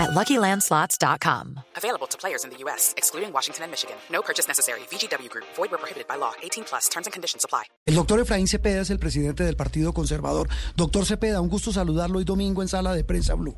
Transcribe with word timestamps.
at 0.00 0.10
LuckyLandSlots.com. 0.10 1.60
Available 1.76 2.06
to 2.08 2.16
players 2.16 2.44
in 2.44 2.50
the 2.50 2.56
U.S., 2.64 2.94
excluding 2.96 3.32
Washington 3.32 3.64
and 3.64 3.70
Michigan. 3.70 3.96
No 4.10 4.22
purchase 4.22 4.48
necessary. 4.48 4.80
VGW 4.90 5.28
Group. 5.28 5.44
Void 5.56 5.70
where 5.70 5.78
prohibited 5.78 6.08
by 6.08 6.16
law. 6.16 6.32
18 6.42 6.64
plus. 6.64 6.88
Terms 6.88 7.06
and 7.06 7.12
conditions 7.12 7.44
apply. 7.44 7.64
El 7.86 7.94
doctor 7.94 8.20
Efraín 8.20 8.46
Cepeda 8.46 8.80
es 8.80 8.90
el 8.90 8.98
presidente 8.98 9.44
del 9.44 9.56
Partido 9.56 9.92
Conservador. 9.92 10.48
Doctor 10.76 11.04
Cepeda, 11.04 11.40
un 11.40 11.48
gusto 11.48 11.72
saludarlo 11.72 12.18
hoy 12.18 12.24
domingo 12.24 12.62
en 12.62 12.68
Sala 12.68 12.94
de 12.94 13.04
Prensa 13.04 13.34
Blue. 13.34 13.56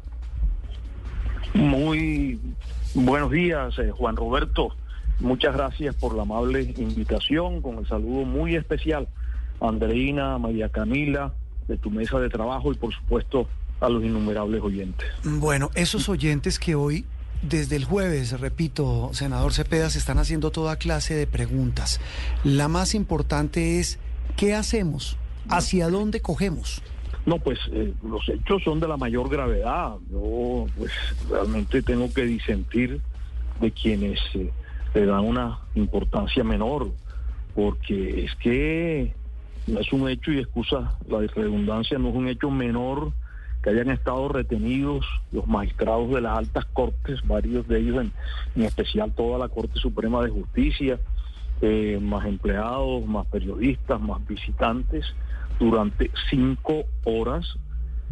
Muy 1.54 2.40
buenos 2.94 3.30
días, 3.30 3.78
eh, 3.78 3.90
Juan 3.90 4.16
Roberto. 4.16 4.74
Muchas 5.20 5.54
gracias 5.54 5.94
por 5.94 6.14
la 6.14 6.22
amable 6.22 6.62
invitación, 6.76 7.60
con 7.62 7.78
el 7.78 7.86
saludo 7.86 8.24
muy 8.24 8.56
especial 8.56 9.06
a 9.60 9.68
Andreina, 9.68 10.38
María 10.38 10.70
Camila, 10.70 11.34
de 11.68 11.76
tu 11.76 11.90
mesa 11.90 12.18
de 12.18 12.28
trabajo 12.28 12.72
y 12.72 12.76
por 12.76 12.92
supuesto 12.94 13.48
a 13.80 13.88
los 13.88 14.02
innumerables 14.02 14.62
oyentes. 14.62 15.08
Bueno, 15.24 15.70
esos 15.74 16.08
oyentes 16.08 16.58
que 16.58 16.74
hoy, 16.74 17.04
desde 17.42 17.76
el 17.76 17.84
jueves, 17.84 18.38
repito, 18.40 19.10
senador 19.12 19.52
Cepeda, 19.52 19.90
se 19.90 19.98
están 19.98 20.18
haciendo 20.18 20.50
toda 20.52 20.76
clase 20.76 21.14
de 21.14 21.26
preguntas. 21.26 22.00
La 22.44 22.68
más 22.68 22.94
importante 22.94 23.80
es, 23.80 23.98
¿qué 24.36 24.54
hacemos? 24.54 25.16
¿Hacia 25.48 25.88
dónde 25.90 26.20
cogemos? 26.20 26.82
No, 27.26 27.38
pues 27.38 27.58
eh, 27.72 27.92
los 28.02 28.28
hechos 28.28 28.62
son 28.64 28.80
de 28.80 28.88
la 28.88 28.96
mayor 28.96 29.28
gravedad. 29.28 29.94
Yo 30.10 30.66
pues 30.76 30.92
realmente 31.28 31.82
tengo 31.82 32.12
que 32.12 32.22
disentir 32.22 33.00
de 33.60 33.70
quienes 33.70 34.20
eh, 34.34 34.50
le 34.94 35.06
dan 35.06 35.24
una 35.24 35.60
importancia 35.74 36.42
menor, 36.42 36.90
porque 37.54 38.24
es 38.24 38.34
que 38.36 39.14
es 39.66 39.92
un 39.92 40.08
hecho 40.08 40.32
y 40.32 40.38
excusa 40.38 40.98
la 41.08 41.20
redundancia, 41.20 41.98
no 41.98 42.08
es 42.08 42.14
un 42.14 42.28
hecho 42.28 42.50
menor 42.50 43.12
que 43.62 43.70
hayan 43.70 43.90
estado 43.90 44.28
retenidos 44.28 45.06
los 45.30 45.46
magistrados 45.46 46.10
de 46.10 46.20
las 46.20 46.38
altas 46.38 46.64
cortes, 46.72 47.20
varios 47.26 47.66
de 47.68 47.78
ellos, 47.78 48.02
en, 48.02 48.12
en 48.56 48.62
especial 48.64 49.12
toda 49.12 49.38
la 49.38 49.48
Corte 49.48 49.78
Suprema 49.78 50.22
de 50.22 50.30
Justicia, 50.30 50.98
eh, 51.60 52.00
más 52.02 52.26
empleados, 52.26 53.06
más 53.06 53.24
periodistas, 53.26 54.00
más 54.00 54.26
visitantes, 54.26 55.06
durante 55.60 56.10
cinco 56.28 56.84
horas. 57.04 57.56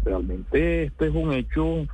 Realmente 0.04 0.84
este 0.84 1.08
es 1.08 1.14
un 1.14 1.32
hecho 1.32 1.86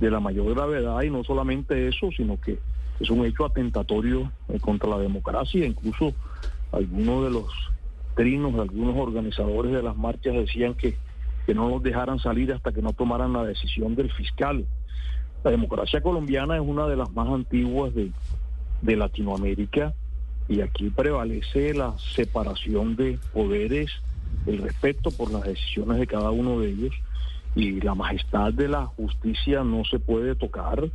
de 0.00 0.10
la 0.10 0.18
mayor 0.18 0.54
gravedad 0.54 1.00
y 1.02 1.10
no 1.10 1.22
solamente 1.22 1.86
eso, 1.86 2.10
sino 2.16 2.40
que 2.40 2.58
es 2.98 3.10
un 3.10 3.24
hecho 3.24 3.46
atentatorio 3.46 4.32
eh, 4.48 4.58
contra 4.58 4.90
la 4.90 4.98
democracia. 4.98 5.64
Incluso 5.64 6.14
algunos 6.72 7.24
de 7.24 7.30
los 7.30 7.46
algunos 8.18 8.96
organizadores 8.96 9.72
de 9.72 9.82
las 9.82 9.96
marchas 9.96 10.34
decían 10.34 10.74
que 10.74 10.96
que 11.48 11.54
no 11.54 11.70
los 11.70 11.82
dejaran 11.82 12.18
salir 12.18 12.52
hasta 12.52 12.72
que 12.72 12.82
no 12.82 12.92
tomaran 12.92 13.32
la 13.32 13.42
decisión 13.42 13.94
del 13.94 14.12
fiscal. 14.12 14.66
La 15.42 15.50
democracia 15.50 16.02
colombiana 16.02 16.56
es 16.56 16.60
una 16.60 16.86
de 16.86 16.94
las 16.94 17.10
más 17.12 17.26
antiguas 17.26 17.94
de, 17.94 18.12
de 18.82 18.96
Latinoamérica 18.96 19.94
y 20.46 20.60
aquí 20.60 20.90
prevalece 20.90 21.72
la 21.72 21.94
separación 22.14 22.96
de 22.96 23.18
poderes, 23.32 23.90
el 24.44 24.58
respeto 24.58 25.10
por 25.10 25.32
las 25.32 25.44
decisiones 25.44 25.96
de 25.96 26.06
cada 26.06 26.30
uno 26.30 26.60
de 26.60 26.68
ellos 26.68 26.94
y 27.54 27.80
la 27.80 27.94
majestad 27.94 28.52
de 28.52 28.68
la 28.68 28.84
justicia 28.84 29.64
no 29.64 29.86
se 29.86 29.98
puede 29.98 30.34
tocar. 30.34 30.90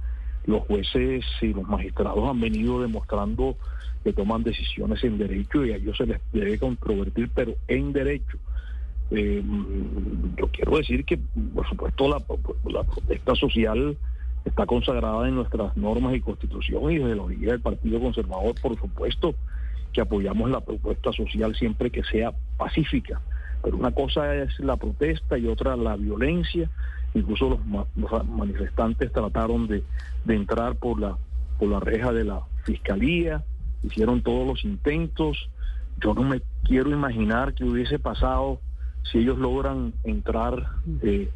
Los 0.45 0.63
jueces 0.63 1.25
y 1.41 1.53
los 1.53 1.67
magistrados 1.67 2.29
han 2.29 2.39
venido 2.39 2.81
demostrando 2.81 3.55
que 4.03 4.13
toman 4.13 4.43
decisiones 4.43 5.03
en 5.03 5.17
derecho 5.17 5.65
y 5.65 5.71
a 5.71 5.77
ellos 5.77 5.97
se 5.97 6.05
les 6.05 6.19
debe 6.33 6.59
controvertir, 6.59 7.29
pero 7.33 7.55
en 7.67 7.93
derecho. 7.93 8.37
Eh, 9.11 9.43
yo 10.37 10.47
quiero 10.47 10.77
decir 10.77 11.05
que, 11.05 11.17
por 11.53 11.67
supuesto, 11.69 12.09
la, 12.09 12.21
la, 12.71 12.83
protesta 12.83 13.35
social 13.35 13.97
está 14.43 14.65
consagrada 14.65 15.27
en 15.27 15.35
nuestras 15.35 15.75
normas 15.77 16.15
y 16.15 16.21
constitución 16.21 16.91
y 16.91 16.97
desde 16.97 17.15
la 17.15 17.23
orilla 17.23 17.51
del 17.51 17.61
Partido 17.61 17.99
Conservador, 17.99 18.55
por 18.61 18.77
supuesto, 18.77 19.35
que 19.93 20.01
apoyamos 20.01 20.49
la 20.49 20.61
propuesta 20.61 21.13
social 21.13 21.55
siempre 21.55 21.91
que 21.91 22.03
sea 22.03 22.33
pacífica. 22.57 23.21
Pero 23.63 23.77
una 23.77 23.91
cosa 23.91 24.35
es 24.35 24.59
la 24.59 24.75
protesta 24.75 25.37
y 25.37 25.47
otra 25.47 25.75
la 25.75 25.95
violencia. 25.95 26.69
Incluso 27.13 27.59
los, 27.95 28.27
manifestantes 28.27 29.11
trataron 29.11 29.67
de, 29.67 29.83
de 30.25 30.35
entrar 30.35 30.75
por 30.75 30.99
la, 30.99 31.17
por 31.57 31.69
la 31.69 31.79
reja 31.79 32.11
de 32.11 32.25
la 32.25 32.41
fiscalía, 32.63 33.43
hicieron 33.83 34.21
todos 34.21 34.45
los 34.45 34.63
intentos. 34.65 35.49
Yo 36.01 36.13
no 36.13 36.23
me 36.23 36.41
quiero 36.63 36.89
imaginar 36.89 37.53
que 37.53 37.63
hubiese 37.63 37.99
pasado 37.99 38.59
si 39.11 39.19
ellos 39.19 39.37
logran 39.37 39.93
entrar 40.03 40.65
eh, 41.01 41.29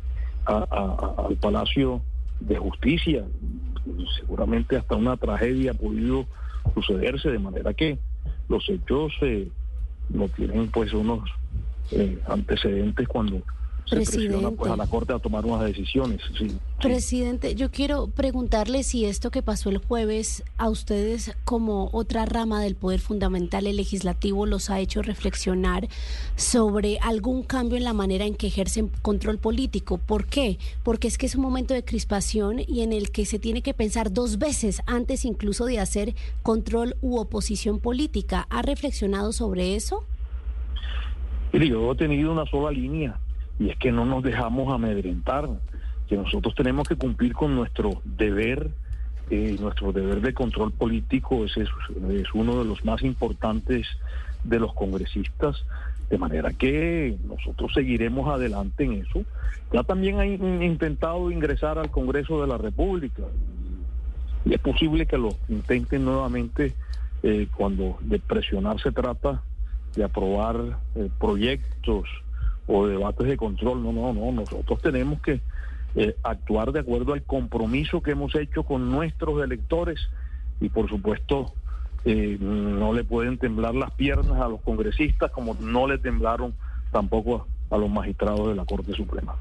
al 0.45 1.35
Palacio 1.41 2.01
de 2.39 2.57
Justicia, 2.57 3.25
seguramente 4.19 4.77
hasta 4.77 4.95
una 4.95 5.17
tragedia 5.17 5.71
ha 5.71 5.73
podido 5.73 6.25
sucederse, 6.73 7.29
de 7.29 7.39
manera 7.39 7.73
que 7.73 7.97
los 8.47 8.67
hechos 8.69 9.13
eh, 9.21 9.49
no 10.09 10.29
tienen 10.29 10.69
pues 10.69 10.94
unos 10.94 11.29
eh, 11.91 12.19
antecedentes 12.27 13.07
cuando 13.07 13.41
se 13.87 13.95
presiona 13.95 14.51
pues, 14.51 14.71
a 14.71 14.75
la 14.75 14.85
Corte 14.87 15.13
a 15.13 15.19
tomar 15.19 15.45
unas 15.45 15.63
decisiones. 15.63 16.19
Sí, 16.37 16.57
Presidente, 16.81 17.55
yo 17.55 17.71
quiero 17.71 18.07
preguntarle 18.07 18.83
si 18.83 19.05
esto 19.05 19.31
que 19.31 19.41
pasó 19.41 19.69
el 19.69 19.77
jueves 19.77 20.43
a 20.57 20.69
ustedes 20.69 21.35
como 21.45 21.89
otra 21.93 22.25
rama 22.25 22.61
del 22.61 22.75
poder 22.75 22.99
fundamental, 22.99 23.65
el 23.65 23.77
legislativo, 23.77 24.45
los 24.45 24.69
ha 24.69 24.79
hecho 24.79 25.01
reflexionar 25.01 25.87
sobre 26.35 26.99
algún 26.99 27.43
cambio 27.43 27.77
en 27.77 27.83
la 27.83 27.93
manera 27.93 28.25
en 28.25 28.35
que 28.35 28.47
ejercen 28.47 28.91
control 29.01 29.37
político. 29.37 29.97
¿Por 29.97 30.25
qué? 30.25 30.59
Porque 30.83 31.07
es 31.07 31.17
que 31.17 31.25
es 31.25 31.35
un 31.35 31.41
momento 31.41 31.73
de 31.73 31.83
crispación 31.85 32.59
y 32.59 32.81
en 32.81 32.91
el 32.91 33.09
que 33.11 33.25
se 33.25 33.39
tiene 33.39 33.61
que 33.61 33.73
pensar 33.73 34.11
dos 34.11 34.37
veces 34.37 34.81
antes 34.85 35.23
incluso 35.23 35.65
de 35.65 35.79
hacer 35.79 36.13
control 36.43 36.97
u 37.01 37.17
oposición 37.17 37.79
política. 37.79 38.47
¿Ha 38.49 38.61
reflexionado 38.61 39.31
sobre 39.31 39.75
eso? 39.75 40.03
Yo 41.66 41.91
he 41.91 41.95
tenido 41.95 42.31
una 42.31 42.45
sola 42.45 42.72
línea 42.72 43.18
y 43.59 43.69
es 43.69 43.78
que 43.78 43.91
no 43.91 44.06
nos 44.06 44.23
dejamos 44.23 44.72
amedrentar, 44.73 45.50
que 46.07 46.16
nosotros 46.16 46.53
tenemos 46.56 46.88
que 46.88 46.95
cumplir 46.95 47.34
con 47.34 47.56
nuestro 47.56 48.01
deber, 48.03 48.69
eh, 49.29 49.57
nuestro 49.59 49.91
deber 49.91 50.22
de 50.22 50.34
control 50.34 50.72
político, 50.72 51.45
ese 51.45 51.63
es, 51.63 51.69
es 52.09 52.34
uno 52.34 52.59
de 52.59 52.66
los 52.66 52.85
más 52.85 53.01
importantes 53.01 53.88
de 54.44 54.59
los 54.59 54.73
congresistas, 54.73 55.63
de 56.09 56.18
manera 56.18 56.53
que 56.53 57.18
nosotros 57.28 57.74
seguiremos 57.74 58.29
adelante 58.29 58.85
en 58.85 58.94
eso. 58.94 59.24
Ya 59.74 59.84
también 59.84 60.19
han 60.19 60.62
intentado 60.63 61.29
ingresar 61.31 61.78
al 61.78 61.91
Congreso 61.91 62.41
de 62.41 62.47
la 62.47 62.57
República 62.57 63.24
y 64.45 64.53
es 64.53 64.59
posible 64.59 65.06
que 65.06 65.18
lo 65.18 65.35
intenten 65.50 66.06
nuevamente 66.06 66.74
eh, 67.24 67.47
cuando 67.57 67.97
de 68.01 68.19
presionar 68.19 68.79
se 68.79 68.91
trata 68.91 69.41
de 69.97 70.03
aprobar 70.03 70.77
eh, 70.95 71.09
proyectos 71.19 72.07
o 72.67 72.85
debates 72.85 73.27
de 73.27 73.35
control. 73.35 73.83
No, 73.83 73.91
no, 73.91 74.13
no. 74.13 74.31
Nosotros 74.31 74.79
tenemos 74.81 75.19
que 75.21 75.41
eh, 75.95 76.15
actuar 76.23 76.71
de 76.71 76.81
acuerdo 76.81 77.13
al 77.13 77.23
compromiso 77.23 78.01
que 78.01 78.11
hemos 78.11 78.35
hecho 78.35 78.63
con 78.63 78.91
nuestros 78.91 79.43
electores 79.43 79.99
y 80.61 80.69
por 80.69 80.87
supuesto 80.87 81.53
eh, 82.05 82.37
no 82.39 82.93
le 82.93 83.03
pueden 83.03 83.37
temblar 83.39 83.73
las 83.73 83.91
piernas 83.91 84.39
a 84.39 84.47
los 84.47 84.61
congresistas 84.61 85.31
como 85.31 85.55
no 85.59 85.87
le 85.87 85.97
temblaron 85.97 86.53
tampoco 86.91 87.47
a, 87.71 87.75
a 87.75 87.77
los 87.79 87.89
magistrados 87.89 88.50
de 88.50 88.55
la 88.55 88.65
Corte 88.65 88.93
Suprema. 88.93 89.35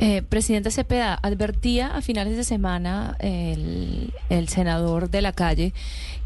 Eh, 0.00 0.22
presidente 0.22 0.72
Cepeda, 0.72 1.18
advertía 1.22 1.94
a 1.94 2.02
finales 2.02 2.36
de 2.36 2.42
semana 2.42 3.16
el, 3.20 4.12
senador 4.48 5.08
de 5.08 5.22
la 5.22 5.32
calle 5.32 5.72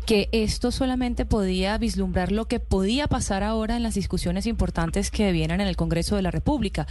que 0.06 0.30
esto 0.32 0.72
solamente 0.72 1.26
podía 1.26 1.76
vislumbrar 1.76 2.32
lo 2.32 2.46
que 2.46 2.60
podía 2.60 3.08
pasar 3.08 3.42
ahora 3.42 3.76
en 3.76 3.82
las 3.82 3.94
discusiones 3.94 4.46
importantes 4.46 5.10
que 5.10 5.30
vienen 5.32 5.60
en 5.60 5.68
el 5.68 5.76
Congreso 5.76 6.16
de 6.16 6.22
la 6.22 6.30
República, 6.30 6.86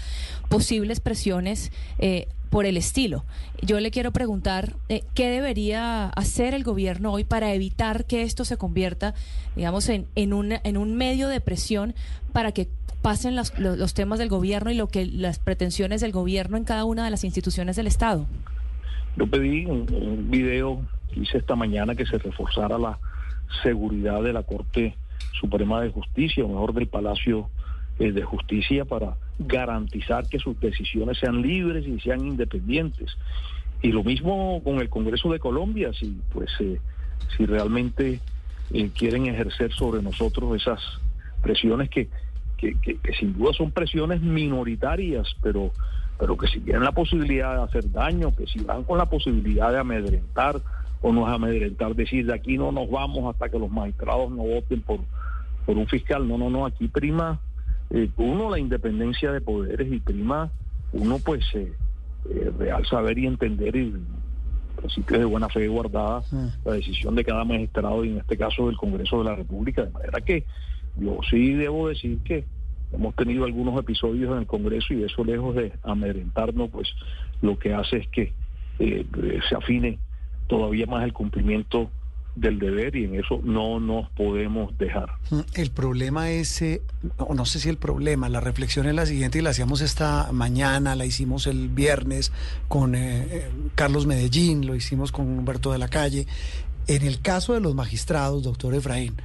posibles 0.50 1.00
presiones 1.00 1.72
eh, 1.98 2.28
por 2.52 2.68
el 2.68 2.78
estilo. 2.78 3.26
Yo 3.64 3.80
le 3.80 3.90
quiero 3.90 4.14
preguntar 4.14 4.76
eh, 4.88 5.04
qué 5.16 5.30
debería 5.30 6.10
hacer 6.10 6.54
el 6.54 6.64
gobierno 6.64 7.12
hoy 7.12 7.24
para 7.24 7.54
evitar 7.54 8.06
que 8.06 8.22
esto 8.22 8.46
se 8.46 8.58
convierta, 8.58 9.16
digamos, 9.56 9.90
en 9.90 10.34
un 10.34 10.96
medio 10.96 11.28
de 11.28 11.42
presión 11.42 11.96
para 12.34 12.52
que 12.52 12.70
pasen 13.08 13.38
los, 13.38 13.94
temas 13.94 14.20
del 14.20 14.28
gobierno 14.28 14.70
y 14.70 14.74
lo 14.74 14.90
que 14.90 15.06
las 15.06 15.40
pretensiones 15.40 16.02
del 16.02 16.12
gobierno 16.12 16.58
en 16.58 16.66
cada 16.66 16.84
una 16.84 17.06
de 17.06 17.10
las 17.10 17.24
instituciones 17.24 17.78
del 17.78 17.88
Estado. 17.88 18.26
Yo 19.16 19.26
pedí 19.28 19.66
un, 19.66 19.88
un 19.94 20.30
video 20.30 20.82
hice 21.16 21.38
esta 21.38 21.56
mañana 21.56 21.96
que 21.96 22.06
se 22.06 22.18
reforzara 22.18 22.78
la 22.78 23.00
seguridad 23.64 24.22
de 24.24 24.34
la 24.34 24.44
Corte 24.44 24.98
Suprema 25.40 25.80
de 25.80 25.90
Justicia, 25.90 26.44
o 26.44 26.50
mejor 26.50 26.74
del 26.74 26.88
Palacio 26.88 27.50
eh, 27.98 28.12
de 28.12 28.24
Justicia, 28.24 28.84
para 28.84 29.16
garantizar 29.40 30.28
que 30.28 30.40
sus 30.40 30.60
decisiones 30.60 31.18
sean 31.18 31.42
libres 31.42 31.88
y 31.88 32.02
sean 32.02 32.28
independientes. 32.28 33.18
Y 33.82 33.94
lo 33.94 34.04
mismo 34.04 34.62
con 34.66 34.82
el 34.82 34.90
Congreso 34.90 35.32
de 35.32 35.40
Colombia, 35.40 35.94
si 35.98 36.20
pues 36.34 36.50
eh, 36.60 36.82
si 37.38 37.46
realmente 37.46 38.20
eh, 38.74 38.90
quieren 38.94 39.28
ejercer 39.28 39.72
sobre 39.72 40.02
nosotros 40.02 40.62
esas 40.62 40.82
presiones 41.42 41.90
que, 41.90 42.10
que, 42.58 42.76
que, 42.76 43.14
sin 43.20 43.38
duda 43.38 43.54
son 43.54 43.72
presiones 43.72 44.22
minoritarias, 44.22 45.28
pero 45.42 45.72
pero 46.20 46.36
que 46.36 46.48
si 46.48 46.60
tienen 46.62 46.84
la 46.84 46.92
posibilidad 46.92 47.56
de 47.56 47.62
hacer 47.62 47.92
daño, 47.92 48.36
que 48.36 48.48
si 48.48 48.60
van 48.62 48.84
con 48.84 48.98
la 48.98 49.06
posibilidad 49.06 49.72
de 49.72 49.78
amedrentar 49.78 50.60
o 51.02 51.14
no 51.14 51.28
es 51.28 51.34
amedrentar, 51.34 51.94
decir 51.94 52.26
de 52.26 52.34
aquí 52.34 52.58
no 52.58 52.72
nos 52.72 52.90
vamos 52.90 53.32
hasta 53.32 53.50
que 53.50 53.60
los 53.60 53.70
magistrados 53.70 54.32
no 54.32 54.42
voten 54.42 54.82
por, 54.82 55.00
por 55.68 55.78
un 55.78 55.86
fiscal, 55.86 56.28
no, 56.28 56.40
no, 56.40 56.50
no, 56.50 56.66
aquí 56.66 56.88
prima 56.88 57.40
eh, 57.92 58.10
uno 58.18 58.50
la 58.50 58.60
independencia 58.60 59.32
de 59.32 59.42
poderes 59.42 59.92
y 59.92 60.00
prima 60.00 60.52
uno 60.92 61.20
pues 61.24 61.46
eh, 61.54 61.72
eh, 62.30 62.52
real 62.58 62.86
saber 62.86 63.18
y 63.18 63.28
entender 63.28 63.76
y 63.76 63.94
principios 64.76 65.20
de 65.20 65.26
buena 65.26 65.50
fe 65.50 65.68
guardada 65.68 66.22
mm. 66.32 66.48
la 66.66 66.74
decisión 66.74 67.16
de 67.16 67.24
cada 67.24 67.44
magistrado 67.44 68.04
y 68.04 68.10
en 68.10 68.18
este 68.18 68.38
caso 68.38 68.68
del 68.68 68.78
Congreso 68.78 69.20
de 69.20 69.24
la 69.26 69.36
República, 69.36 69.84
de 69.84 69.92
manera 69.92 70.22
que 70.22 70.44
yo 71.00 71.20
sí 71.30 71.54
debo 71.54 71.90
decir 71.90 72.20
que 72.24 72.46
hemos 72.94 73.16
tenido 73.16 73.46
algunos 73.46 73.80
episodios 73.80 74.32
en 74.32 74.40
el 74.40 74.48
Congreso 74.48 74.94
y 74.94 75.04
eso 75.04 75.24
lejos 75.24 75.56
de 75.56 75.74
amedrentarnos, 75.84 76.70
pues 76.70 76.88
lo 77.42 77.58
que 77.60 77.74
hace 77.74 77.98
es 77.98 78.08
que 78.10 78.34
se 78.78 79.56
afine 79.56 80.00
todavía 80.48 80.86
más 80.86 81.04
el 81.04 81.14
cumplimiento 81.14 81.90
del 82.38 82.60
deber 82.60 82.96
y 82.96 83.06
en 83.06 83.16
eso 83.16 83.42
no 83.44 83.80
nos 83.80 84.10
podemos 84.12 84.78
dejar. 84.78 85.10
Mm, 85.32 85.40
el 85.56 85.72
problema 85.72 86.30
es, 86.30 86.62
eh, 86.62 86.82
no, 87.34 87.46
sé 87.46 87.60
si 87.60 87.68
el 87.70 87.78
problema, 87.78 88.30
la 88.30 88.40
reflexión 88.40 88.86
es 88.86 88.94
la 88.94 89.08
siguiente 89.08 89.40
y 89.40 89.42
la 89.42 89.50
hacíamos 89.50 89.82
esta 89.82 90.32
mañana, 90.32 90.96
la 90.96 91.06
hicimos 91.06 91.48
el 91.48 91.70
viernes 91.70 92.32
con 92.68 92.94
eh, 92.94 93.26
eh, 93.30 93.52
Carlos 93.74 94.06
Medellín, 94.06 94.68
lo 94.68 94.76
hicimos 94.76 95.12
con 95.12 95.26
Humberto 95.28 95.72
de 95.72 95.80
la 95.80 95.88
Calle. 95.88 96.28
En 96.86 97.02
el 97.02 97.22
caso 97.22 97.54
de 97.54 97.60
los 97.60 97.74
magistrados, 97.74 98.44
doctor 98.44 98.76
Efraín, 98.76 99.16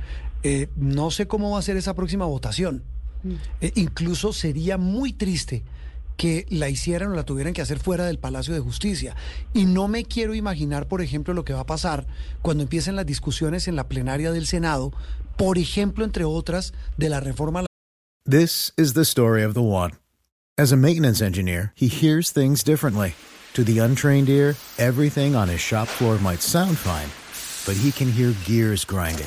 no 0.77 1.11
sé 1.11 1.27
cómo 1.27 1.50
va 1.50 1.59
a 1.59 1.62
ser 1.62 1.77
esa 1.77 1.94
próxima 1.94 2.25
votación. 2.27 2.83
Mm. 3.25 3.35
incluso 3.77 4.33
sería 4.33 4.79
muy 4.79 5.12
triste 5.12 5.62
que 6.17 6.47
la 6.50 6.69
hicieran 6.69 7.11
o 7.11 7.15
la 7.15 7.25
tuvieran 7.25 7.53
que 7.53 7.62
hacer 7.62 7.79
fuera 7.79 8.05
del 8.06 8.19
Palacio 8.19 8.55
de 8.55 8.61
Justicia. 8.61 9.17
Y 9.53 9.65
no 9.67 9.89
me 9.89 10.05
quiero 10.05 10.35
imaginar, 10.35 10.87
por 10.87 11.03
ejemplo, 11.03 11.35
lo 11.35 11.44
que 11.44 11.53
va 11.53 11.61
a 11.61 11.67
pasar 11.67 12.06
cuando 12.43 12.62
empiecen 12.62 12.97
las 12.97 13.06
discusiones 13.06 13.69
en 13.69 13.77
la 13.77 13.89
plenaria 13.89 14.33
del 14.33 14.47
Senado, 14.47 14.93
por 15.37 15.59
ejemplo, 15.59 16.05
entre 16.05 16.25
otras, 16.25 16.75
de 16.97 17.09
la 17.09 17.21
reforma. 17.21 17.65
This 18.25 18.73
is 18.77 18.95
the 18.95 19.05
story 19.05 19.43
of 19.43 19.55
the 19.55 19.62
one. 19.62 19.93
As 20.56 20.71
a 20.71 20.77
maintenance 20.77 21.21
engineer, 21.21 21.73
he 21.75 21.88
hears 21.88 22.31
things 22.31 22.62
differently. 22.62 23.15
To 23.55 23.65
the 23.65 23.81
untrained 23.81 24.29
ear, 24.29 24.55
everything 24.79 25.35
on 25.35 25.49
his 25.49 25.61
shop 25.61 25.88
floor 25.88 26.19
might 26.19 26.41
sound 26.41 26.79
fine, 26.79 27.09
but 27.67 27.77
he 27.83 27.91
can 27.91 28.11
hear 28.11 28.35
gears 28.47 28.85
grinding 28.85 29.27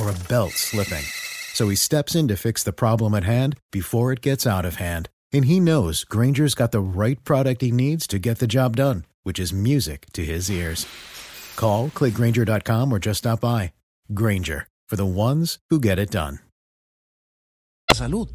or 0.00 0.10
a 0.10 0.28
belt 0.28 0.52
slipping. 0.52 1.04
So 1.54 1.68
he 1.68 1.76
steps 1.76 2.14
in 2.14 2.28
to 2.28 2.36
fix 2.36 2.62
the 2.62 2.72
problem 2.72 3.14
at 3.14 3.24
hand 3.24 3.58
before 3.72 4.12
it 4.12 4.20
gets 4.20 4.46
out 4.46 4.64
of 4.64 4.76
hand 4.76 5.08
And 5.32 5.44
he 5.44 5.60
knows 5.60 6.04
Granger's 6.04 6.54
got 6.54 6.72
the 6.72 6.80
right 6.80 7.22
product 7.24 7.60
he 7.60 7.70
needs 7.70 8.06
to 8.08 8.18
get 8.18 8.38
the 8.38 8.46
job 8.46 8.76
done, 8.76 9.04
which 9.24 9.38
is 9.38 9.52
music 9.52 10.06
to 10.12 10.24
his 10.24 10.50
ears. 10.50 10.86
Call, 11.56 11.88
clickgranger.com 11.90 12.92
or 12.92 12.98
just 12.98 13.18
stop 13.18 13.40
by. 13.40 13.72
Granger, 14.14 14.68
for 14.88 14.96
the 14.96 15.06
ones 15.06 15.58
who 15.70 15.80
get 15.80 15.98
it 15.98 16.10
done. 16.10 16.40
Salud. 17.92 18.28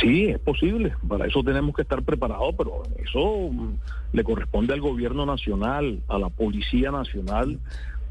Sí, 0.00 0.30
es 0.30 0.40
posible. 0.40 0.92
Para 1.08 1.26
eso 1.26 1.42
tenemos 1.44 1.74
que 1.74 1.82
estar 1.82 2.02
preparados, 2.02 2.54
pero 2.56 2.82
eso 2.98 3.50
le 4.12 4.24
corresponde 4.24 4.74
al 4.74 4.80
gobierno 4.80 5.24
nacional, 5.24 6.02
a 6.08 6.18
la 6.18 6.30
policía 6.30 6.90
nacional, 6.90 7.60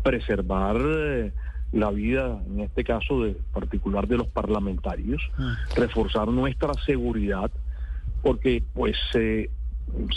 preservar. 0.03 0.77
Eh, 0.79 1.31
la 1.73 1.89
vida, 1.89 2.39
en 2.47 2.61
este 2.61 2.83
caso 2.83 3.23
de 3.23 3.35
particular 3.51 4.07
de 4.07 4.17
los 4.17 4.27
parlamentarios, 4.27 5.21
ah. 5.37 5.57
reforzar 5.75 6.27
nuestra 6.27 6.73
seguridad, 6.85 7.51
porque 8.21 8.63
pues 8.73 8.95
eh, 9.15 9.49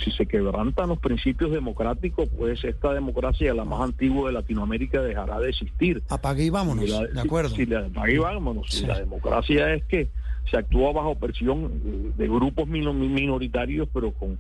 si 0.05 0.11
se 0.13 0.27
quebrantan 0.27 0.91
los 0.91 0.99
principios 0.99 1.51
democráticos, 1.51 2.29
pues 2.37 2.63
esta 2.63 2.93
democracia, 2.93 3.55
la 3.55 3.65
más 3.65 3.81
antigua 3.81 4.29
de 4.29 4.35
Latinoamérica, 4.35 5.03
dejará 5.03 5.41
de 5.41 5.49
existir. 5.49 6.03
Apague 6.09 6.45
y 6.45 6.51
vámonos, 6.51 6.87
de 7.13 7.21
acuerdo. 7.21 7.51
Si, 7.57 7.65
la, 7.65 7.81
apague 7.81 8.15
y 8.15 8.19
vámonos. 8.19 8.83
la 8.83 9.01
democracia 9.01 9.75
es 9.75 9.85
que 9.85 10.09
se 10.51 10.59
actúa 10.59 10.93
bajo 10.93 11.15
presión 11.17 12.13
de 12.17 12.29
grupos 12.29 12.69
minoritarios, 12.69 13.89
pero 13.93 14.13
con, 14.13 14.39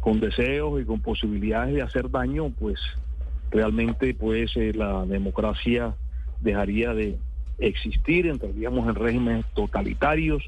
con 0.00 0.20
deseos 0.20 0.82
y 0.82 0.84
con 0.84 1.00
posibilidades 1.00 1.74
de 1.74 1.82
hacer 1.82 2.10
daño, 2.10 2.50
pues 2.50 2.78
realmente 3.50 4.14
pues 4.14 4.56
eh, 4.56 4.72
la 4.74 5.04
democracia 5.06 5.94
dejaría 6.40 6.94
de 6.94 7.16
existir, 7.58 8.26
entraríamos 8.26 8.88
en 8.88 8.94
regímenes 8.94 9.46
totalitarios 9.54 10.42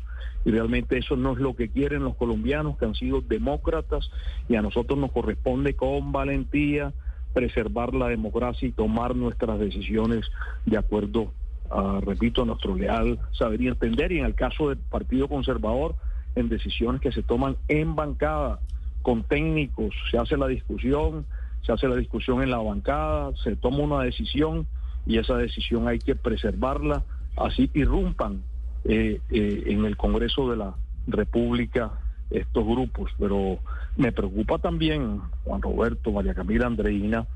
y 0.44 0.50
realmente 0.50 0.98
eso 0.98 1.16
no 1.16 1.32
es 1.32 1.38
lo 1.38 1.56
que 1.56 1.68
quieren 1.68 2.04
los 2.04 2.16
colombianos 2.16 2.76
que 2.78 2.84
han 2.84 2.94
sido 2.94 3.20
demócratas 3.20 4.10
y 4.48 4.56
a 4.56 4.62
nosotros 4.62 4.98
nos 4.98 5.12
corresponde 5.12 5.74
con 5.74 6.12
valentía 6.12 6.92
preservar 7.32 7.94
la 7.94 8.08
democracia 8.08 8.68
y 8.68 8.72
tomar 8.72 9.14
nuestras 9.14 9.58
decisiones 9.58 10.26
de 10.66 10.78
acuerdo 10.78 11.32
a, 11.70 12.00
repito, 12.00 12.42
a 12.42 12.46
nuestro 12.46 12.74
leal 12.76 13.18
saber 13.32 13.60
y 13.60 13.68
entender 13.68 14.12
y 14.12 14.18
en 14.18 14.26
el 14.26 14.34
caso 14.34 14.68
del 14.68 14.78
Partido 14.78 15.28
Conservador 15.28 15.94
en 16.34 16.48
decisiones 16.48 17.00
que 17.00 17.12
se 17.12 17.22
toman 17.22 17.56
en 17.68 17.94
bancada 17.94 18.60
con 19.02 19.22
técnicos, 19.24 19.94
se 20.10 20.18
hace 20.18 20.36
la 20.36 20.46
discusión, 20.46 21.26
se 21.62 21.72
hace 21.72 21.88
la 21.88 21.96
discusión 21.96 22.43
en 22.43 22.50
la 22.50 22.58
bancada, 22.58 23.32
se 23.43 23.56
toma 23.56 23.78
una 23.78 24.02
decisión 24.05 24.66
y 25.06 25.19
esa 25.19 25.37
decisión 25.37 25.88
hay 25.88 25.99
que 25.99 26.14
preservarla, 26.14 27.02
así 27.37 27.70
irrumpan 27.75 28.43
eh, 28.84 29.20
eh, 29.31 29.62
en 29.66 29.84
el 29.84 29.96
Congreso 29.96 30.50
de 30.50 30.56
la 30.56 30.75
República 31.06 31.93
estos 32.31 32.64
grupos. 32.64 33.10
Pero 33.19 33.58
me 33.96 34.12
preocupa 34.12 34.58
también, 34.58 35.20
Juan 35.44 35.62
Roberto, 35.62 36.12
María 36.12 36.34
Camila 36.34 36.66
Andreina, 36.66 37.26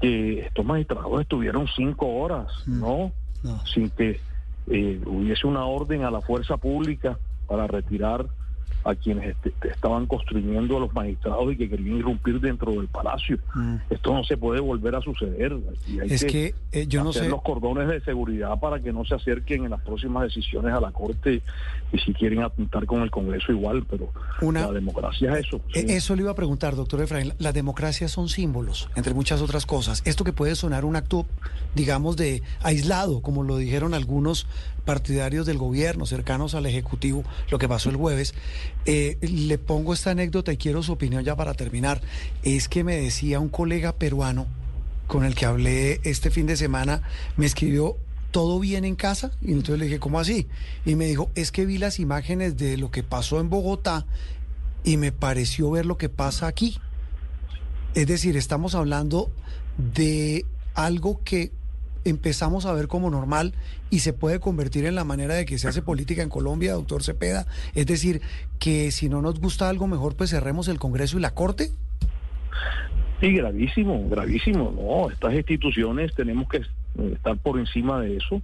que 0.00 0.40
estos 0.40 0.64
magistrados 0.64 1.20
estuvieron 1.20 1.66
cinco 1.76 2.06
horas, 2.06 2.46
mm. 2.66 2.80
¿no? 2.80 3.12
Sin 3.72 3.90
que 3.90 4.20
eh, 4.68 5.00
hubiese 5.06 5.46
una 5.46 5.64
orden 5.64 6.04
a 6.04 6.10
la 6.10 6.20
fuerza 6.20 6.56
pública 6.56 7.18
para 7.46 7.66
retirar 7.66 8.26
a 8.84 8.94
quienes 8.94 9.36
estaban 9.62 10.06
construyendo 10.06 10.76
a 10.76 10.80
los 10.80 10.94
magistrados 10.94 11.52
y 11.52 11.56
que 11.56 11.68
querían 11.68 11.98
irrumpir 11.98 12.40
dentro 12.40 12.72
del 12.72 12.88
palacio. 12.88 13.38
Mm. 13.54 13.76
Esto 13.90 14.14
no 14.14 14.24
se 14.24 14.36
puede 14.36 14.60
volver 14.60 14.94
a 14.94 15.00
suceder. 15.00 15.56
es 16.04 16.24
que, 16.24 16.54
eh, 16.72 16.86
yo 16.86 17.04
no 17.04 17.12
sé 17.12 17.28
los 17.28 17.42
cordones 17.42 17.88
de 17.88 18.00
seguridad 18.00 18.58
para 18.58 18.80
que 18.80 18.92
no 18.92 19.04
se 19.04 19.14
acerquen 19.14 19.64
en 19.64 19.70
las 19.70 19.80
próximas 19.82 20.24
decisiones 20.24 20.74
a 20.74 20.80
la 20.80 20.92
corte 20.92 21.42
y 21.92 21.98
si 21.98 22.12
quieren 22.14 22.42
apuntar 22.42 22.86
con 22.86 23.02
el 23.02 23.10
Congreso 23.10 23.52
igual, 23.52 23.84
pero 23.88 24.10
la 24.52 24.72
democracia 24.72 25.32
es 25.34 25.46
eso. 25.46 25.60
E-, 25.74 25.96
eso 25.96 26.14
le 26.16 26.22
iba 26.22 26.30
a 26.30 26.34
preguntar, 26.34 26.76
doctor 26.76 27.00
Efraín. 27.00 27.34
Las 27.38 27.54
democracias 27.54 28.10
son 28.10 28.28
símbolos, 28.28 28.88
entre 28.96 29.14
muchas 29.14 29.40
otras 29.40 29.66
cosas. 29.66 30.02
Esto 30.04 30.24
que 30.24 30.32
puede 30.32 30.54
sonar 30.54 30.84
un 30.84 30.96
acto, 30.96 31.26
digamos, 31.74 32.16
de 32.16 32.42
aislado, 32.62 33.20
como 33.20 33.42
lo 33.42 33.56
dijeron 33.56 33.94
algunos 33.94 34.46
partidarios 34.84 35.46
del 35.46 35.58
gobierno, 35.58 36.06
cercanos 36.06 36.54
al 36.54 36.66
Ejecutivo, 36.66 37.24
lo 37.50 37.58
que 37.58 37.68
pasó 37.68 37.90
el 37.90 37.96
jueves. 37.96 38.34
Eh, 38.86 39.18
le 39.20 39.58
pongo 39.58 39.92
esta 39.92 40.10
anécdota 40.10 40.52
y 40.52 40.56
quiero 40.56 40.82
su 40.82 40.92
opinión 40.92 41.24
ya 41.24 41.36
para 41.36 41.54
terminar. 41.54 42.00
Es 42.42 42.68
que 42.68 42.84
me 42.84 42.96
decía 42.96 43.40
un 43.40 43.48
colega 43.48 43.92
peruano 43.92 44.46
con 45.06 45.24
el 45.24 45.34
que 45.34 45.44
hablé 45.44 46.00
este 46.04 46.30
fin 46.30 46.46
de 46.46 46.56
semana, 46.56 47.02
me 47.36 47.44
escribió, 47.44 47.96
¿todo 48.30 48.60
bien 48.60 48.84
en 48.84 48.94
casa? 48.94 49.32
Y 49.42 49.50
entonces 49.50 49.78
le 49.80 49.86
dije, 49.86 49.98
¿cómo 49.98 50.20
así? 50.20 50.46
Y 50.86 50.94
me 50.94 51.06
dijo, 51.06 51.30
es 51.34 51.50
que 51.50 51.66
vi 51.66 51.78
las 51.78 51.98
imágenes 51.98 52.56
de 52.56 52.76
lo 52.76 52.92
que 52.92 53.02
pasó 53.02 53.40
en 53.40 53.50
Bogotá 53.50 54.06
y 54.84 54.98
me 54.98 55.10
pareció 55.10 55.68
ver 55.70 55.84
lo 55.84 55.98
que 55.98 56.08
pasa 56.08 56.46
aquí. 56.46 56.78
Es 57.94 58.06
decir, 58.06 58.36
estamos 58.36 58.76
hablando 58.76 59.32
de 59.76 60.46
algo 60.74 61.20
que 61.24 61.50
empezamos 62.04 62.66
a 62.66 62.72
ver 62.72 62.88
como 62.88 63.10
normal 63.10 63.54
y 63.90 64.00
se 64.00 64.12
puede 64.12 64.40
convertir 64.40 64.84
en 64.84 64.94
la 64.94 65.04
manera 65.04 65.34
de 65.34 65.44
que 65.44 65.58
se 65.58 65.68
hace 65.68 65.82
política 65.82 66.22
en 66.22 66.28
Colombia, 66.28 66.72
doctor 66.72 67.02
Cepeda? 67.02 67.46
Es 67.74 67.86
decir, 67.86 68.20
que 68.58 68.90
si 68.90 69.08
no 69.08 69.22
nos 69.22 69.40
gusta 69.40 69.68
algo 69.68 69.86
mejor, 69.86 70.16
pues 70.16 70.30
cerremos 70.30 70.68
el 70.68 70.78
Congreso 70.78 71.18
y 71.18 71.20
la 71.20 71.34
Corte. 71.34 71.70
Sí, 73.20 73.34
gravísimo, 73.34 74.08
gravísimo. 74.08 74.72
No, 74.74 75.10
estas 75.10 75.34
instituciones 75.34 76.14
tenemos 76.14 76.48
que 76.48 76.62
estar 77.12 77.36
por 77.38 77.58
encima 77.58 78.00
de 78.00 78.16
eso, 78.16 78.40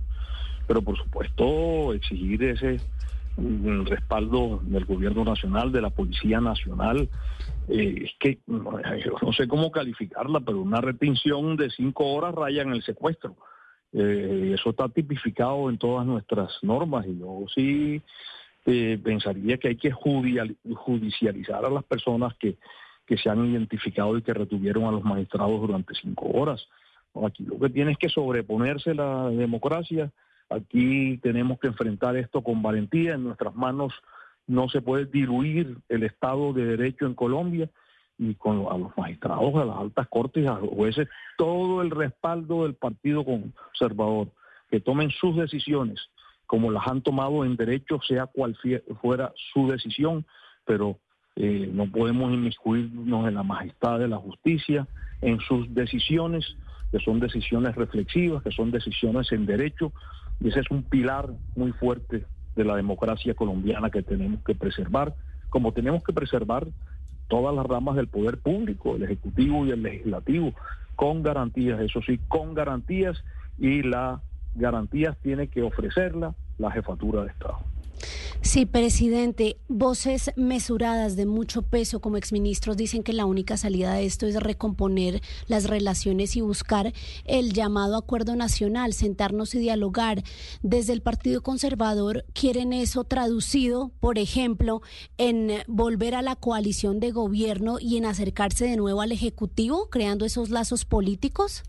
pero 0.66 0.82
por 0.82 0.98
supuesto 0.98 1.94
exigir 1.94 2.42
ese 2.44 2.80
mm, 3.36 3.86
respaldo 3.86 4.60
del 4.62 4.84
gobierno 4.84 5.24
nacional, 5.24 5.72
de 5.72 5.82
la 5.82 5.90
Policía 5.90 6.40
Nacional. 6.40 7.08
Eh, 7.68 8.04
es 8.04 8.10
que 8.18 8.38
no, 8.46 8.78
no 9.22 9.32
sé 9.32 9.48
cómo 9.48 9.70
calificarla, 9.70 10.40
pero 10.40 10.60
una 10.60 10.80
retención 10.80 11.56
de 11.56 11.70
cinco 11.70 12.12
horas 12.12 12.34
raya 12.34 12.62
en 12.62 12.72
el 12.72 12.82
secuestro 12.82 13.36
Eh, 13.92 14.52
eso 14.52 14.70
está 14.70 14.88
tipificado 14.88 15.70
en 15.70 15.78
todas 15.78 16.04
nuestras 16.04 16.50
normas 16.62 17.06
y 17.06 17.18
yo 17.18 17.44
sí 17.54 18.02
eh, 18.66 18.98
pensaría 19.02 19.56
que 19.58 19.68
hay 19.68 19.76
que 19.76 19.92
judicializar 19.92 21.64
a 21.64 21.70
las 21.70 21.84
personas 21.84 22.34
que, 22.36 22.58
que 23.06 23.16
se 23.16 23.30
han 23.30 23.46
identificado 23.46 24.18
y 24.18 24.22
que 24.22 24.34
retuvieron 24.34 24.84
a 24.84 24.90
los 24.90 25.04
magistrados 25.04 25.60
durante 25.60 25.94
cinco 25.94 26.26
horas. 26.26 26.66
Aquí 27.24 27.44
lo 27.44 27.58
que 27.58 27.70
tiene 27.70 27.92
es 27.92 27.98
que 27.98 28.08
sobreponerse 28.08 28.94
la 28.94 29.30
democracia. 29.30 30.10
Aquí 30.48 31.18
tenemos 31.18 31.58
que 31.58 31.68
enfrentar 31.68 32.16
esto 32.16 32.42
con 32.42 32.62
valentía. 32.62 33.14
En 33.14 33.24
nuestras 33.24 33.54
manos 33.54 33.92
no 34.46 34.68
se 34.68 34.80
puede 34.80 35.06
diluir 35.06 35.78
el 35.88 36.02
Estado 36.04 36.52
de 36.52 36.64
Derecho 36.64 37.06
en 37.06 37.14
Colombia 37.14 37.68
y 38.18 38.34
con 38.34 38.66
a 38.70 38.78
los 38.78 38.96
magistrados, 38.96 39.54
a 39.56 39.64
las 39.64 39.76
altas 39.76 40.08
cortes, 40.08 40.46
a 40.46 40.58
los 40.58 40.70
jueces, 40.70 41.08
todo 41.36 41.82
el 41.82 41.90
respaldo 41.90 42.62
del 42.62 42.74
Partido 42.74 43.24
Conservador, 43.24 44.28
que 44.70 44.80
tomen 44.80 45.10
sus 45.10 45.36
decisiones 45.36 46.00
como 46.46 46.70
las 46.70 46.86
han 46.86 47.02
tomado 47.02 47.44
en 47.44 47.56
derecho, 47.56 48.00
sea 48.06 48.26
cual 48.26 48.56
fuera 49.00 49.32
su 49.52 49.68
decisión, 49.68 50.24
pero 50.64 50.98
eh, 51.34 51.68
no 51.72 51.90
podemos 51.90 52.32
inmiscuirnos 52.32 53.28
en 53.28 53.34
la 53.34 53.42
majestad 53.42 53.98
de 53.98 54.08
la 54.08 54.16
justicia, 54.16 54.86
en 55.20 55.40
sus 55.40 55.72
decisiones, 55.74 56.56
que 56.92 57.00
son 57.00 57.20
decisiones 57.20 57.74
reflexivas, 57.74 58.42
que 58.42 58.52
son 58.52 58.70
decisiones 58.70 59.30
en 59.32 59.44
derecho, 59.44 59.92
y 60.40 60.48
ese 60.48 60.60
es 60.60 60.70
un 60.70 60.82
pilar 60.82 61.30
muy 61.54 61.72
fuerte 61.72 62.24
de 62.54 62.64
la 62.64 62.76
democracia 62.76 63.34
colombiana 63.34 63.90
que 63.90 64.02
tenemos 64.02 64.42
que 64.44 64.54
preservar, 64.54 65.14
como 65.48 65.72
tenemos 65.72 66.02
que 66.02 66.12
preservar 66.12 66.66
todas 67.28 67.54
las 67.54 67.66
ramas 67.66 67.96
del 67.96 68.08
poder 68.08 68.38
público, 68.38 68.96
el 68.96 69.02
ejecutivo 69.02 69.66
y 69.66 69.70
el 69.70 69.82
legislativo, 69.82 70.52
con 70.94 71.22
garantías, 71.22 71.80
eso 71.80 72.00
sí, 72.02 72.18
con 72.28 72.54
garantías, 72.54 73.22
y 73.58 73.82
las 73.82 74.20
garantías 74.54 75.16
tiene 75.18 75.48
que 75.48 75.62
ofrecerla 75.62 76.34
la 76.58 76.70
jefatura 76.70 77.22
de 77.22 77.28
Estado. 77.28 77.58
Sí, 78.46 78.64
presidente, 78.64 79.56
voces 79.66 80.30
mesuradas 80.36 81.16
de 81.16 81.26
mucho 81.26 81.62
peso 81.62 82.00
como 82.00 82.16
exministros 82.16 82.76
dicen 82.76 83.02
que 83.02 83.12
la 83.12 83.26
única 83.26 83.56
salida 83.56 83.92
de 83.94 84.06
esto 84.06 84.24
es 84.26 84.40
recomponer 84.40 85.20
las 85.48 85.68
relaciones 85.68 86.36
y 86.36 86.42
buscar 86.42 86.92
el 87.24 87.52
llamado 87.52 87.96
acuerdo 87.96 88.36
nacional, 88.36 88.92
sentarnos 88.92 89.56
y 89.56 89.58
dialogar. 89.58 90.22
Desde 90.62 90.92
el 90.92 91.02
Partido 91.02 91.42
Conservador 91.42 92.24
quieren 92.34 92.72
eso 92.72 93.02
traducido, 93.02 93.90
por 93.98 94.16
ejemplo, 94.16 94.80
en 95.18 95.50
volver 95.66 96.14
a 96.14 96.22
la 96.22 96.36
coalición 96.36 97.00
de 97.00 97.10
gobierno 97.10 97.78
y 97.80 97.96
en 97.96 98.06
acercarse 98.06 98.64
de 98.64 98.76
nuevo 98.76 99.00
al 99.00 99.10
Ejecutivo, 99.10 99.88
creando 99.90 100.24
esos 100.24 100.50
lazos 100.50 100.84
políticos. 100.84 101.64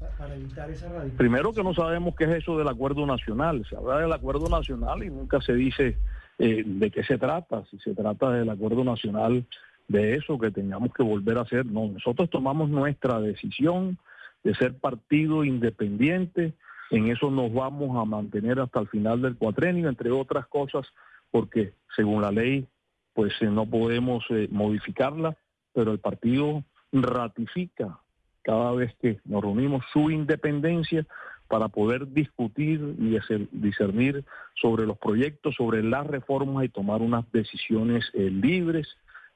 Primero 1.18 1.54
que 1.54 1.64
no 1.64 1.74
sabemos 1.74 2.14
qué 2.16 2.26
es 2.26 2.44
eso 2.44 2.56
del 2.56 2.68
acuerdo 2.68 3.08
nacional. 3.08 3.66
Se 3.68 3.76
habla 3.76 3.98
del 3.98 4.14
acuerdo 4.14 4.48
nacional 4.48 5.04
y 5.04 5.10
nunca 5.10 5.42
se 5.42 5.54
dice 5.54 5.98
eh, 6.40 6.64
de 6.66 6.92
qué 6.92 7.04
se 7.04 7.18
trata, 7.18 7.66
si 7.72 7.80
se 7.80 7.94
trata 7.94 8.32
del 8.32 8.50
acuerdo 8.50 8.84
nacional 8.84 9.46
de 9.88 10.16
eso, 10.16 10.38
que 10.38 10.52
tengamos 10.52 10.94
que 10.94 11.04
volver 11.04 11.38
a 11.38 11.42
hacer. 11.42 11.66
No, 11.66 11.88
nosotros 11.88 12.30
tomamos 12.30 12.70
nuestra 12.70 13.20
decisión 13.20 13.98
de 14.44 14.54
ser 14.56 14.78
partido 14.78 15.44
independiente, 15.44 16.54
en 16.92 17.08
eso 17.08 17.32
nos 17.32 17.54
vamos 17.54 17.98
a 17.98 18.06
mantener 18.06 18.60
hasta 18.60 18.80
el 18.80 18.88
final 18.88 19.22
del 19.22 19.36
cuatrenio, 19.36 19.90
entre 19.90 20.12
otras 20.12 20.48
cosas, 20.48 20.86
porque 21.32 21.74
según 21.96 22.22
la 22.22 22.32
ley, 22.32 22.68
pues 23.14 23.34
eh, 23.42 23.48
no 23.48 23.66
podemos 23.66 24.24
eh, 24.30 24.48
modificarla, 24.52 25.36
pero 25.74 25.92
el 25.92 26.00
partido 26.00 26.64
ratifica 26.92 28.00
cada 28.44 28.72
vez 28.72 28.96
que 29.02 29.20
nos 29.26 29.42
reunimos 29.42 29.84
su 29.92 30.10
independencia 30.10 31.06
para 31.48 31.68
poder 31.70 32.12
discutir 32.12 32.96
y 33.00 33.18
discernir 33.52 34.24
sobre 34.60 34.86
los 34.86 34.98
proyectos, 34.98 35.56
sobre 35.56 35.84
las 35.84 36.06
reformas 36.06 36.66
y 36.66 36.70
tomar 36.70 37.02
unas 37.02 37.26
decisiones 37.32 38.06
eh, 38.14 38.30
libres, 38.30 38.88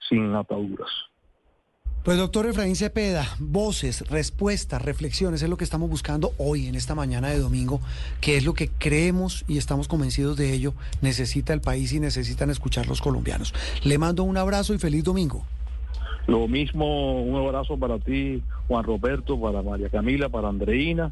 sin 0.09 0.33
ataduras. 0.35 0.89
Pues 2.03 2.17
doctor 2.17 2.47
Efraín 2.47 2.75
Cepeda, 2.75 3.27
voces, 3.37 4.09
respuestas, 4.09 4.81
reflexiones, 4.81 5.43
es 5.43 5.49
lo 5.49 5.57
que 5.57 5.63
estamos 5.63 5.87
buscando 5.87 6.31
hoy 6.39 6.65
en 6.65 6.73
esta 6.73 6.95
mañana 6.95 7.29
de 7.29 7.37
domingo, 7.37 7.79
que 8.21 8.37
es 8.37 8.43
lo 8.43 8.55
que 8.55 8.69
creemos 8.69 9.45
y 9.47 9.59
estamos 9.59 9.87
convencidos 9.87 10.35
de 10.35 10.51
ello, 10.51 10.73
necesita 11.03 11.53
el 11.53 11.61
país 11.61 11.93
y 11.93 11.99
necesitan 11.99 12.49
escuchar 12.49 12.87
los 12.87 13.01
colombianos. 13.01 13.53
Le 13.83 13.99
mando 13.99 14.23
un 14.23 14.35
abrazo 14.37 14.73
y 14.73 14.79
feliz 14.79 15.03
domingo. 15.03 15.45
Lo 16.25 16.47
mismo, 16.47 17.21
un 17.21 17.35
abrazo 17.35 17.77
para 17.77 17.99
ti, 17.99 18.41
Juan 18.67 18.83
Roberto, 18.83 19.39
para 19.39 19.61
María 19.61 19.89
Camila, 19.89 20.27
para 20.29 20.49
Andreina 20.49 21.11